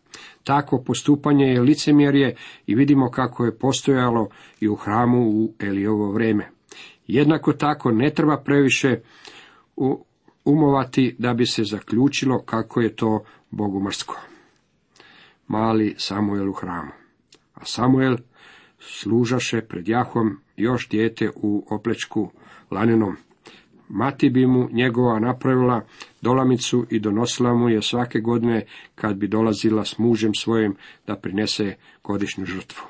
Takvo 0.43 0.83
postupanje 0.83 1.45
je 1.45 1.61
licemjerje 1.61 2.35
i 2.67 2.75
vidimo 2.75 3.11
kako 3.11 3.45
je 3.45 3.57
postojalo 3.57 4.29
i 4.59 4.67
u 4.67 4.75
hramu 4.75 5.29
u 5.29 5.53
Elijovo 5.59 6.11
vrijeme. 6.11 6.49
Jednako 7.07 7.53
tako 7.53 7.91
ne 7.91 8.09
treba 8.09 8.37
previše 8.37 8.99
umovati 10.45 11.15
da 11.19 11.33
bi 11.33 11.45
se 11.45 11.63
zaključilo 11.63 12.41
kako 12.41 12.81
je 12.81 12.95
to 12.95 13.23
Bogu 13.51 13.79
mrsko. 13.79 14.19
Mali 15.47 15.95
Samuel 15.97 16.49
u 16.49 16.53
hramu. 16.53 16.91
A 17.53 17.65
Samuel 17.65 18.17
služaše 18.79 19.61
pred 19.61 19.87
Jahom 19.87 20.37
još 20.57 20.89
dijete 20.89 21.29
u 21.35 21.65
oplečku 21.69 22.31
lanenom. 22.71 23.15
Mati 23.89 24.29
bi 24.29 24.45
mu 24.45 24.69
njegova 24.71 25.19
napravila 25.19 25.85
dolamicu 26.21 26.85
i 26.89 26.99
donosila 26.99 27.53
mu 27.53 27.69
je 27.69 27.81
svake 27.81 28.19
godine 28.19 28.65
kad 28.95 29.15
bi 29.15 29.27
dolazila 29.27 29.85
s 29.85 29.97
mužem 29.97 30.33
svojim 30.33 30.75
da 31.07 31.15
prinese 31.15 31.75
godišnju 32.03 32.45
žrtvu. 32.45 32.83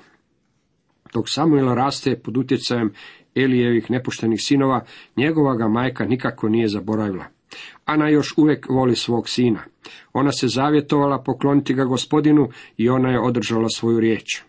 Dok 1.13 1.29
Samuel 1.29 1.75
raste 1.75 2.19
pod 2.23 2.37
utjecajem 2.37 2.93
Elijevih 3.35 3.91
nepoštenih 3.91 4.39
sinova, 4.41 4.85
njegova 5.17 5.55
ga 5.55 5.67
majka 5.67 6.05
nikako 6.05 6.49
nije 6.49 6.67
zaboravila. 6.67 7.25
Ana 7.91 8.09
još 8.09 8.33
uvijek 8.37 8.69
voli 8.69 8.95
svog 8.95 9.29
sina. 9.29 9.59
Ona 10.13 10.31
se 10.31 10.47
zavjetovala 10.47 11.23
pokloniti 11.23 11.73
ga 11.73 11.85
gospodinu 11.85 12.49
i 12.77 12.89
ona 12.89 13.09
je 13.09 13.19
održala 13.19 13.69
svoju 13.69 13.99
riječ. 13.99 14.41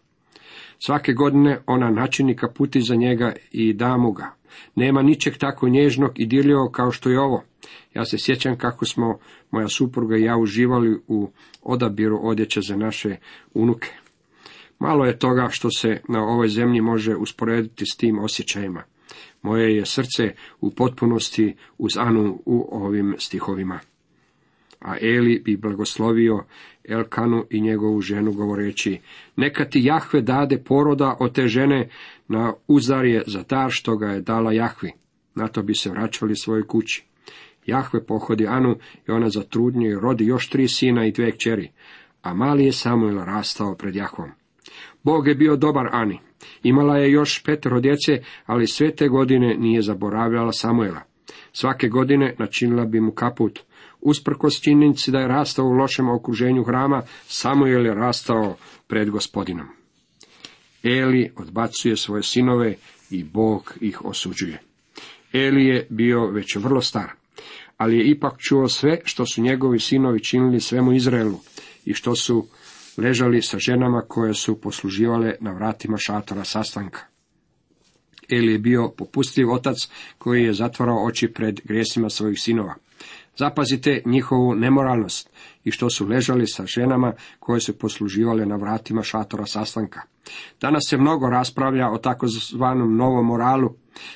Svake 0.78 1.12
godine 1.12 1.60
ona 1.66 1.90
načini 1.90 2.36
kaputi 2.36 2.80
za 2.80 2.94
njega 2.94 3.32
i 3.50 3.72
da 3.72 3.96
mu 3.96 4.12
ga. 4.12 4.34
Nema 4.74 5.02
ničeg 5.02 5.36
tako 5.36 5.68
nježnog 5.68 6.10
i 6.14 6.26
dirljivog 6.26 6.72
kao 6.72 6.90
što 6.90 7.10
je 7.10 7.20
ovo. 7.20 7.44
Ja 7.94 8.04
se 8.04 8.16
sjećam 8.18 8.58
kako 8.58 8.84
smo, 8.84 9.18
moja 9.50 9.68
supruga 9.68 10.16
i 10.16 10.22
ja, 10.22 10.36
uživali 10.36 11.00
u 11.08 11.30
odabiru 11.62 12.20
odjeće 12.22 12.60
za 12.60 12.76
naše 12.76 13.16
unuke. 13.54 13.90
Malo 14.78 15.04
je 15.04 15.18
toga 15.18 15.48
što 15.50 15.70
se 15.70 16.00
na 16.08 16.24
ovoj 16.24 16.48
zemlji 16.48 16.80
može 16.80 17.16
usporediti 17.16 17.86
s 17.86 17.96
tim 17.96 18.18
osjećajima. 18.18 18.82
Moje 19.42 19.76
je 19.76 19.86
srce 19.86 20.34
u 20.60 20.70
potpunosti 20.70 21.54
uz 21.78 21.98
Anu 21.98 22.42
u 22.46 22.68
ovim 22.70 23.14
stihovima. 23.18 23.80
A 24.80 24.96
Eli 25.00 25.42
bi 25.44 25.56
blagoslovio 25.56 26.44
Elkanu 26.88 27.44
i 27.50 27.60
njegovu 27.60 28.00
ženu 28.00 28.32
govoreći, 28.32 28.98
neka 29.36 29.64
ti 29.64 29.80
Jahve 29.84 30.20
dade 30.20 30.58
poroda 30.64 31.16
od 31.20 31.34
te 31.34 31.46
žene 31.46 31.88
na 32.28 32.54
uzarje 32.68 33.22
za 33.26 33.42
dar 33.48 33.70
što 33.70 33.96
ga 33.96 34.06
je 34.06 34.20
dala 34.20 34.52
Jahvi. 34.52 34.92
Na 35.34 35.48
to 35.48 35.62
bi 35.62 35.74
se 35.74 35.90
vraćali 35.90 36.36
svojoj 36.36 36.66
kući. 36.66 37.04
Jahve 37.66 38.06
pohodi 38.06 38.46
Anu 38.46 38.76
i 39.08 39.10
ona 39.10 39.28
zatrudnje 39.28 39.88
i 39.88 39.94
rodi 39.94 40.26
još 40.26 40.48
tri 40.48 40.68
sina 40.68 41.06
i 41.06 41.12
dve 41.12 41.30
kćeri, 41.30 41.70
a 42.22 42.34
mali 42.34 42.64
je 42.64 42.72
Samuel 42.72 43.24
rastao 43.24 43.74
pred 43.74 43.96
Jahvom. 43.96 44.30
Bog 45.02 45.26
je 45.28 45.34
bio 45.34 45.56
dobar 45.56 45.88
Ani. 45.92 46.18
Imala 46.62 46.96
je 46.96 47.10
još 47.10 47.42
petero 47.42 47.80
djece, 47.80 48.22
ali 48.46 48.66
sve 48.66 48.94
te 48.94 49.08
godine 49.08 49.56
nije 49.58 49.82
zaboravljala 49.82 50.52
Samuela. 50.52 51.00
Svake 51.52 51.88
godine 51.88 52.34
načinila 52.38 52.84
bi 52.84 53.00
mu 53.00 53.12
kaput. 53.12 53.60
Usprkos 54.00 54.60
činjenici 54.60 55.10
da 55.10 55.18
je 55.18 55.28
rastao 55.28 55.66
u 55.66 55.72
lošem 55.72 56.08
okruženju 56.08 56.64
hrama, 56.64 57.02
Samuel 57.26 57.86
je 57.86 57.94
rastao 57.94 58.56
pred 58.86 59.10
gospodinom. 59.10 59.66
Eli 60.82 61.32
odbacuje 61.36 61.96
svoje 61.96 62.22
sinove 62.22 62.74
i 63.10 63.24
Bog 63.24 63.74
ih 63.80 64.04
osuđuje. 64.04 64.62
Eli 65.32 65.66
je 65.66 65.86
bio 65.90 66.26
već 66.26 66.56
vrlo 66.56 66.80
star, 66.80 67.10
ali 67.76 67.98
je 67.98 68.10
ipak 68.10 68.32
čuo 68.38 68.68
sve 68.68 69.00
što 69.04 69.26
su 69.26 69.42
njegovi 69.42 69.78
sinovi 69.78 70.24
činili 70.24 70.60
svemu 70.60 70.92
Izraelu 70.92 71.38
i 71.84 71.94
što 71.94 72.14
su 72.14 72.46
ležali 72.96 73.42
sa 73.42 73.58
ženama 73.58 74.02
koje 74.08 74.34
su 74.34 74.60
posluživale 74.60 75.34
na 75.40 75.52
vratima 75.52 75.96
šatora 75.96 76.44
sastanka. 76.44 77.00
Eli 78.28 78.52
je 78.52 78.58
bio 78.58 78.88
popustljiv 78.88 79.50
otac 79.50 79.76
koji 80.18 80.44
je 80.44 80.52
zatvarao 80.52 81.04
oči 81.04 81.32
pred 81.32 81.60
grijesima 81.64 82.10
svojih 82.10 82.38
sinova. 82.40 82.74
Zapazite 83.36 84.02
njihovu 84.06 84.54
nemoralnost 84.54 85.30
i 85.64 85.70
što 85.70 85.90
su 85.90 86.06
ležali 86.06 86.46
sa 86.46 86.66
ženama 86.66 87.12
koje 87.38 87.60
su 87.60 87.78
posluživale 87.78 88.46
na 88.46 88.56
vratima 88.56 89.02
šatora 89.02 89.46
sastanka. 89.46 90.00
Danas 90.60 90.82
se 90.88 90.96
mnogo 90.96 91.30
raspravlja 91.30 91.90
o 91.90 91.98
takozvanom 91.98 92.96
novom 92.96 93.26
moralu. 93.26 93.74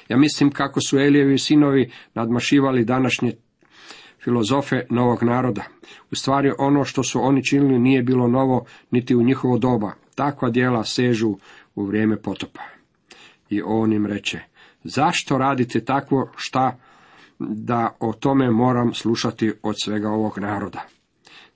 Ja 0.08 0.16
mislim 0.16 0.50
kako 0.50 0.80
su 0.80 0.98
Elijevi 0.98 1.38
sinovi 1.38 1.90
nadmašivali 2.14 2.84
današnje 2.84 3.32
filozofe 4.26 4.76
novog 4.90 5.22
naroda. 5.22 5.64
U 6.10 6.14
stvari 6.14 6.52
ono 6.58 6.84
što 6.84 7.02
su 7.02 7.20
oni 7.22 7.44
činili 7.44 7.78
nije 7.78 8.02
bilo 8.02 8.28
novo 8.28 8.64
niti 8.90 9.16
u 9.16 9.22
njihovo 9.22 9.58
doba. 9.58 9.92
Takva 10.14 10.50
djela 10.50 10.84
sežu 10.84 11.36
u 11.74 11.84
vrijeme 11.84 12.16
potopa. 12.16 12.62
I 13.50 13.62
on 13.62 13.92
im 13.92 14.06
reče, 14.06 14.40
zašto 14.84 15.38
radite 15.38 15.84
takvo 15.84 16.30
šta 16.36 16.78
da 17.38 17.96
o 18.00 18.12
tome 18.12 18.50
moram 18.50 18.94
slušati 18.94 19.52
od 19.62 19.74
svega 19.82 20.08
ovog 20.08 20.38
naroda. 20.38 20.82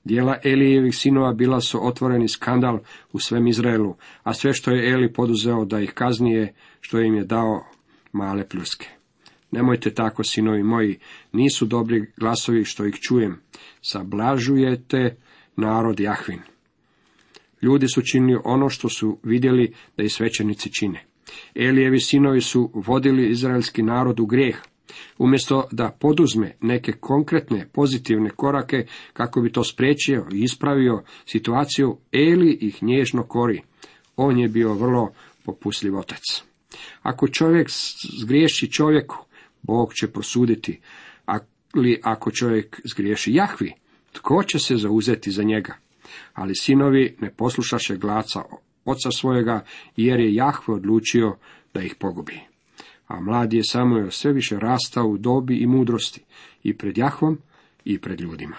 Dijela 0.04 0.36
Elijevih 0.44 0.96
sinova 0.96 1.32
bila 1.32 1.60
su 1.60 1.86
otvoreni 1.86 2.28
skandal 2.28 2.78
u 3.12 3.18
svem 3.18 3.46
Izraelu, 3.46 3.94
a 4.22 4.34
sve 4.34 4.52
što 4.52 4.70
je 4.70 4.92
Eli 4.92 5.12
poduzeo 5.12 5.64
da 5.64 5.80
ih 5.80 5.92
kaznije, 5.94 6.54
što 6.80 7.00
im 7.00 7.14
je 7.14 7.24
dao 7.24 7.64
male 8.12 8.48
pljuske. 8.48 9.00
Nemojte 9.50 9.95
tako, 9.95 10.25
sinovi 10.25 10.62
moji, 10.62 10.99
nisu 11.33 11.66
dobri 11.66 12.12
glasovi 12.16 12.64
što 12.64 12.87
ih 12.87 12.95
čujem. 12.95 13.40
Sablažujete 13.83 15.16
narod 15.57 16.00
Jahvin. 16.00 16.40
Ljudi 17.62 17.88
su 17.88 18.02
činili 18.02 18.40
ono 18.45 18.69
što 18.69 18.88
su 18.88 19.19
vidjeli 19.23 19.75
da 19.97 20.02
i 20.02 20.09
svećenici 20.09 20.73
čine. 20.73 21.04
Elijevi 21.54 22.00
sinovi 22.00 22.40
su 22.40 22.71
vodili 22.75 23.30
izraelski 23.30 23.83
narod 23.83 24.21
u 24.21 24.26
grijeh, 24.26 24.57
Umjesto 25.19 25.69
da 25.71 25.97
poduzme 26.00 26.57
neke 26.61 26.92
konkretne 26.92 27.69
pozitivne 27.73 28.30
korake 28.30 28.87
kako 29.12 29.40
bi 29.40 29.52
to 29.52 29.64
spriječio 29.64 30.26
i 30.33 30.42
ispravio 30.42 31.02
situaciju, 31.26 31.99
Eli 32.12 32.59
ih 32.61 32.83
nježno 32.83 33.23
kori. 33.23 33.62
On 34.16 34.38
je 34.38 34.49
bio 34.49 34.75
vrlo 34.75 35.12
popustljiv 35.45 35.99
otac. 35.99 36.23
Ako 37.02 37.28
čovjek 37.28 37.69
zgriješi 38.21 38.71
čovjeku, 38.73 39.16
Bog 39.62 39.94
će 39.94 40.08
prosuditi, 40.08 40.80
ali 41.24 42.00
ako 42.02 42.30
čovjek 42.30 42.80
zgriješi 42.84 43.34
Jahvi, 43.34 43.72
tko 44.12 44.42
će 44.42 44.58
se 44.58 44.76
zauzeti 44.76 45.30
za 45.30 45.42
njega? 45.42 45.76
Ali 46.34 46.54
sinovi 46.54 47.16
ne 47.20 47.30
poslušaše 47.30 47.96
glaca 47.96 48.42
oca 48.84 49.10
svojega, 49.10 49.64
jer 49.96 50.20
je 50.20 50.34
Jahve 50.34 50.75
odlučio 50.75 51.36
da 51.75 51.82
ih 51.82 51.94
pogubi 51.94 52.50
a 53.10 53.20
mladi 53.20 53.56
je 53.56 53.64
Samuel 53.64 54.10
sve 54.10 54.32
više 54.32 54.58
rastao 54.58 55.06
u 55.06 55.18
dobi 55.18 55.56
i 55.56 55.66
mudrosti, 55.66 56.25
i 56.62 56.76
pred 56.76 56.99
Jahvom, 56.99 57.38
i 57.84 57.99
pred 57.99 58.20
ljudima. 58.20 58.56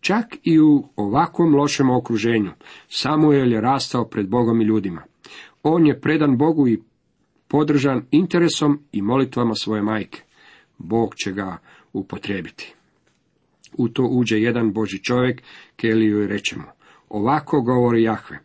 Čak 0.00 0.26
i 0.42 0.60
u 0.60 0.88
ovakvom 0.96 1.54
lošem 1.54 1.90
okruženju, 1.90 2.50
Samuel 2.88 3.52
je 3.52 3.60
rastao 3.60 4.04
pred 4.04 4.28
Bogom 4.28 4.60
i 4.60 4.64
ljudima. 4.64 5.02
On 5.62 5.86
je 5.86 6.00
predan 6.00 6.36
Bogu 6.36 6.68
i 6.68 6.82
podržan 7.48 8.02
interesom 8.10 8.78
i 8.92 9.02
molitvama 9.02 9.54
svoje 9.54 9.82
majke. 9.82 10.22
Bog 10.78 11.14
će 11.14 11.32
ga 11.32 11.58
upotrijebiti. 11.92 12.74
U 13.78 13.88
to 13.88 14.02
uđe 14.10 14.40
jedan 14.40 14.72
Boži 14.72 15.02
čovjek, 15.02 15.42
Keliju 15.76 16.22
i 16.22 16.26
reče 16.26 16.56
mu, 16.56 16.64
ovako 17.08 17.60
govori 17.60 18.02
Jahve, 18.02 18.38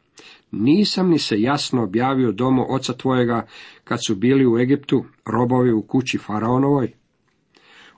nisam 0.51 1.09
ni 1.09 1.19
se 1.19 1.41
jasno 1.41 1.83
objavio 1.83 2.31
domu 2.31 2.65
oca 2.69 2.93
tvojega 2.93 3.47
kad 3.83 3.99
su 4.07 4.15
bili 4.15 4.47
u 4.47 4.59
Egiptu 4.59 5.05
robovi 5.25 5.71
u 5.73 5.81
kući 5.81 6.17
faraonovoj? 6.17 6.91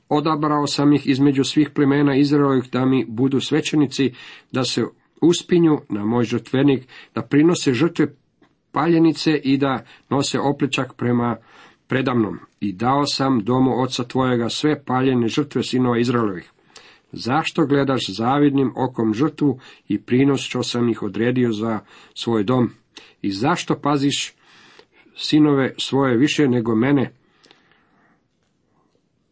Odabrao 0.09 0.67
sam 0.67 0.93
ih 0.93 1.07
između 1.07 1.43
svih 1.43 1.69
plemena 1.69 2.15
Izraelovih 2.15 2.71
da 2.71 2.85
mi 2.85 3.05
budu 3.07 3.39
svećenici, 3.39 4.13
da 4.51 4.63
se 4.63 4.83
uspinju 5.21 5.77
na 5.89 6.05
moj 6.05 6.23
žrtvenik, 6.23 6.87
da 7.15 7.21
prinose 7.21 7.73
žrtve 7.73 8.15
paljenice 8.73 9.31
i 9.43 9.57
da 9.57 9.85
nose 10.09 10.39
opličak 10.39 10.93
prema 10.93 11.37
predamnom. 11.87 12.39
I 12.59 12.73
dao 12.73 13.05
sam 13.05 13.43
domu 13.43 13.81
oca 13.81 14.03
tvojega 14.03 14.49
sve 14.49 14.83
paljene 14.83 15.27
žrtve 15.27 15.63
sinova 15.63 15.99
Izraelovih. 15.99 16.51
Zašto 17.11 17.65
gledaš 17.65 18.01
zavidnim 18.09 18.73
okom 18.75 19.13
žrtvu 19.13 19.59
i 19.87 20.01
prinos 20.01 20.41
što 20.41 20.63
sam 20.63 20.89
ih 20.89 21.03
odredio 21.03 21.51
za 21.51 21.79
svoj 22.13 22.43
dom? 22.43 22.69
I 23.21 23.31
zašto 23.31 23.79
paziš 23.79 24.33
sinove 25.15 25.73
svoje 25.77 26.17
više 26.17 26.47
nego 26.47 26.75
mene? 26.75 27.11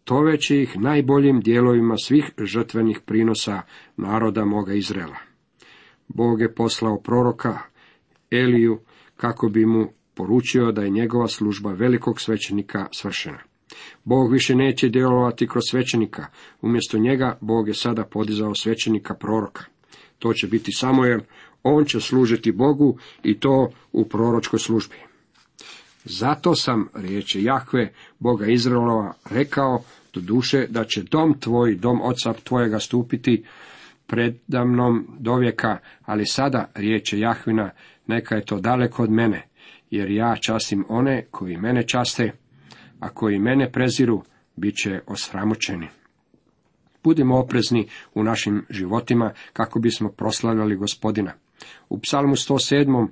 Toveći 0.03 0.57
ih 0.57 0.79
najboljim 0.79 1.39
dijelovima 1.39 1.97
svih 1.97 2.31
žrtvenih 2.37 2.99
prinosa 3.05 3.61
naroda 3.97 4.45
moga 4.45 4.73
Izrela. 4.73 5.17
Bog 6.07 6.41
je 6.41 6.55
poslao 6.55 7.01
proroka 7.01 7.59
Eliju 8.31 8.79
kako 9.21 9.49
bi 9.49 9.65
mu 9.65 9.87
poručio 10.13 10.71
da 10.71 10.81
je 10.81 10.89
njegova 10.89 11.27
služba 11.27 11.73
velikog 11.73 12.21
svećenika 12.21 12.87
svršena. 12.91 13.39
Bog 14.03 14.31
više 14.31 14.55
neće 14.55 14.89
djelovati 14.89 15.47
kroz 15.47 15.63
svećenika, 15.69 16.25
umjesto 16.61 16.97
njega 16.97 17.37
Bog 17.41 17.67
je 17.67 17.73
sada 17.73 18.03
podizao 18.03 18.55
svećenika 18.55 19.13
proroka. 19.13 19.65
To 20.19 20.33
će 20.33 20.47
biti 20.47 20.71
Samuel, 20.71 21.19
on 21.63 21.85
će 21.85 21.99
služiti 21.99 22.51
Bogu 22.51 22.97
i 23.23 23.39
to 23.39 23.69
u 23.91 24.05
proročkoj 24.05 24.59
službi. 24.59 24.95
Zato 26.03 26.55
sam, 26.55 26.87
riječi 26.93 27.43
Jahve, 27.43 27.93
Boga 28.19 28.45
Izraelova, 28.45 29.13
rekao 29.29 29.83
do 30.13 30.21
duše 30.21 30.67
da 30.69 30.83
će 30.83 31.03
dom 31.03 31.39
tvoj, 31.39 31.75
dom 31.75 32.01
oca 32.01 32.33
tvojega 32.33 32.79
stupiti 32.79 33.43
predamnom 34.07 35.07
dovijeka, 35.19 35.77
ali 36.05 36.25
sada, 36.25 36.71
riječe 36.75 37.19
Jahvina, 37.19 37.71
neka 38.07 38.35
je 38.35 38.45
to 38.45 38.59
daleko 38.59 39.03
od 39.03 39.11
mene, 39.11 39.47
jer 39.91 40.11
ja 40.11 40.35
častim 40.35 40.85
one 40.89 41.25
koji 41.31 41.57
mene 41.57 41.87
časte, 41.87 42.31
a 42.99 43.09
koji 43.09 43.39
mene 43.39 43.71
preziru, 43.71 44.23
bit 44.55 44.75
će 44.75 44.99
osramoćeni. 45.07 45.87
Budimo 47.03 47.39
oprezni 47.39 47.87
u 48.13 48.23
našim 48.23 48.65
životima 48.69 49.33
kako 49.53 49.79
bismo 49.79 50.09
proslavljali 50.09 50.75
gospodina. 50.75 51.33
U 51.89 51.99
psalmu 51.99 52.35
107. 52.35 53.07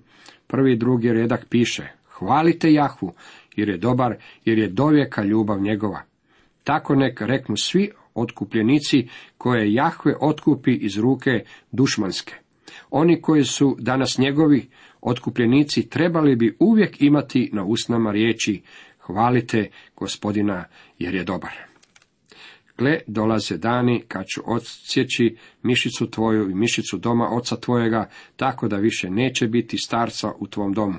prvi 0.47 0.73
i 0.73 0.77
drugi 0.77 1.13
redak 1.13 1.45
piše 1.49 1.87
Hvalite 2.07 2.73
Jahvu, 2.73 3.13
jer 3.55 3.69
je 3.69 3.77
dobar, 3.77 4.15
jer 4.45 4.57
je 4.57 4.67
dovijeka 4.67 5.23
ljubav 5.23 5.61
njegova. 5.61 6.01
Tako 6.63 6.95
nek 6.95 7.21
reknu 7.21 7.57
svi 7.57 7.91
otkupljenici 8.13 9.07
koje 9.37 9.73
Jahve 9.73 10.15
otkupi 10.21 10.71
iz 10.71 10.97
ruke 10.97 11.43
dušmanske. 11.71 12.35
Oni 12.89 13.21
koji 13.21 13.43
su 13.43 13.77
danas 13.79 14.17
njegovi 14.17 14.69
otkupljenici 15.01 15.89
trebali 15.89 16.35
bi 16.35 16.55
uvijek 16.59 17.01
imati 17.01 17.49
na 17.53 17.63
usnama 17.63 18.11
riječi 18.11 18.61
hvalite 18.99 19.69
gospodina 19.95 20.65
jer 20.99 21.15
je 21.15 21.23
dobar. 21.23 21.51
Gle, 22.77 22.99
dolaze 23.07 23.57
dani 23.57 24.03
kad 24.07 24.25
ću 24.25 24.41
odsjeći 24.45 25.37
mišicu 25.63 26.09
tvoju 26.09 26.49
i 26.49 26.55
mišicu 26.55 26.97
doma 26.97 27.29
oca 27.31 27.55
tvojega, 27.55 28.09
tako 28.35 28.67
da 28.67 28.77
više 28.77 29.09
neće 29.09 29.47
biti 29.47 29.77
starca 29.77 30.31
u 30.39 30.47
tvom 30.47 30.73
domu. 30.73 30.97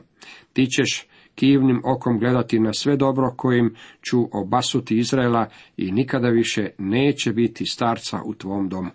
Ti 0.53 0.67
ćeš 0.67 1.07
kivnim 1.35 1.81
okom 1.85 2.19
gledati 2.19 2.59
na 2.59 2.73
sve 2.73 2.97
dobro 2.97 3.35
kojim 3.37 3.75
ću 4.03 4.29
obasuti 4.33 4.99
Izraela 4.99 5.49
i 5.77 5.93
nikada 5.93 6.29
više 6.29 6.71
neće 6.79 7.33
biti 7.33 7.67
starca 7.67 8.21
u 8.25 8.35
tvom 8.35 8.69
domu. 8.69 8.91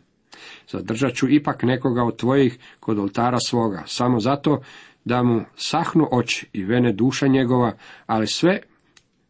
Zadržat 0.69 1.13
ću 1.13 1.29
ipak 1.29 1.63
nekoga 1.63 2.03
od 2.03 2.17
tvojih 2.17 2.57
kod 2.79 2.99
oltara 2.99 3.37
svoga, 3.47 3.83
samo 3.87 4.19
zato 4.19 4.61
da 5.05 5.23
mu 5.23 5.41
sahnu 5.55 6.07
oči 6.11 6.47
i 6.53 6.63
vene 6.63 6.93
duša 6.93 7.27
njegova, 7.27 7.73
ali 8.05 8.27
sve 8.27 8.59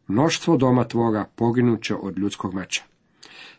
mnoštvo 0.06 0.56
doma 0.56 0.84
tvoga 0.84 1.30
poginuće 1.36 1.94
od 1.94 2.18
ljudskog 2.18 2.54
meča. 2.54 2.82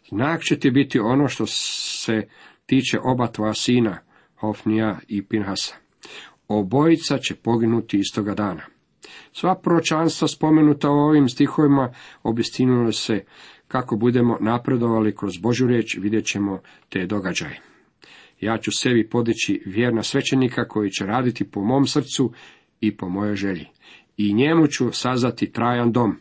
Znak 0.10 0.43
će 0.43 0.60
ti 0.60 0.72
biti 0.72 1.00
ono 1.00 1.28
što 1.28 1.46
se 1.46 2.28
tiče 2.65 3.00
oba 3.04 3.28
tvoja 3.28 3.54
sina, 3.54 3.98
Hofnija 4.36 5.00
i 5.08 5.26
Pinhasa. 5.26 5.76
Obojica 6.48 7.17
će 7.17 7.36
poginuti 7.36 7.98
istoga 7.98 8.34
dana. 8.34 8.62
Sva 9.32 9.56
proročanstva 9.56 10.28
spomenuta 10.28 10.89
u 10.89 10.93
ovim 10.93 11.30
stihovima 11.30 11.93
obistinule 12.24 12.91
se 12.91 13.24
kako 13.68 13.96
budemo 13.96 14.38
napredovali 14.42 15.16
kroz 15.16 15.38
Božju 15.38 15.68
riječ, 15.68 15.98
vidjet 15.98 16.26
ćemo 16.26 16.60
te 16.90 17.06
događaje. 17.06 17.62
Ja 18.42 18.58
ću 18.58 18.72
sebi 18.72 19.10
podići 19.10 19.62
vjerna 19.66 20.04
svećenika 20.04 20.68
koji 20.68 20.92
će 20.92 21.06
raditi 21.06 21.44
po 21.44 21.62
mom 21.62 21.88
srcu 21.88 22.32
i 22.82 22.98
po 22.98 23.10
mojoj 23.10 23.36
želji. 23.36 23.66
I 24.18 24.34
njemu 24.34 24.68
ću 24.68 24.92
sazati 24.92 25.52
trajan 25.52 25.92
dom 25.92 26.16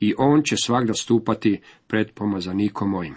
i 0.00 0.14
on 0.18 0.42
će 0.42 0.56
svakda 0.56 0.94
stupati 0.94 1.60
pred 1.86 2.12
pomazanikom 2.14 2.90
mojim. 2.90 3.14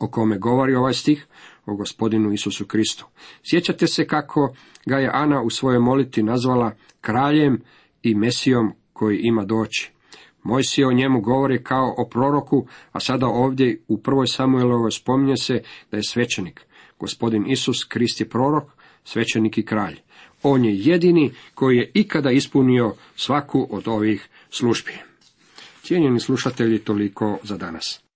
O 0.00 0.08
kome 0.10 0.38
govori 0.38 0.74
ovaj 0.74 0.92
stih? 0.92 1.26
O 1.66 1.74
gospodinu 1.74 2.32
Isusu 2.32 2.66
Kristu. 2.66 3.06
Sjećate 3.50 3.86
se 3.86 4.06
kako 4.06 4.54
ga 4.86 4.96
je 4.96 5.10
Ana 5.12 5.42
u 5.42 5.50
svojoj 5.50 5.78
moliti 5.78 6.22
nazvala 6.22 6.72
kraljem 7.00 7.62
i 8.02 8.14
mesijom 8.14 8.72
koji 8.92 9.18
ima 9.18 9.44
doći. 9.44 9.92
Mojsije 10.48 10.86
o 10.86 10.92
njemu 10.92 11.20
govori 11.20 11.62
kao 11.62 11.94
o 11.98 12.08
proroku, 12.08 12.66
a 12.92 13.00
sada 13.00 13.26
ovdje 13.26 13.80
u 13.88 14.02
prvoj 14.02 14.26
Samuelovoj 14.26 14.90
spominje 14.90 15.36
se 15.36 15.62
da 15.90 15.96
je 15.96 16.02
svećenik. 16.08 16.66
Gospodin 16.98 17.50
Isus 17.50 17.84
Krist 17.84 18.20
je 18.20 18.28
prorok, 18.28 18.64
svećenik 19.04 19.58
i 19.58 19.64
kralj. 19.64 20.00
On 20.42 20.64
je 20.64 20.78
jedini 20.78 21.32
koji 21.54 21.76
je 21.76 21.90
ikada 21.94 22.30
ispunio 22.30 22.94
svaku 23.16 23.68
od 23.70 23.88
ovih 23.88 24.28
službi. 24.50 24.92
Cijenjeni 25.82 26.20
slušatelji, 26.20 26.78
toliko 26.78 27.38
za 27.42 27.56
danas. 27.56 28.07